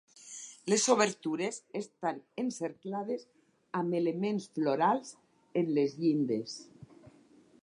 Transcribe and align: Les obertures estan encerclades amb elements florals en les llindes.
Les 0.73 0.85
obertures 0.93 1.59
estan 1.81 2.17
encerclades 2.45 3.29
amb 3.83 4.01
elements 4.01 4.51
florals 4.57 5.15
en 5.63 5.73
les 5.79 5.99
llindes. 6.03 6.61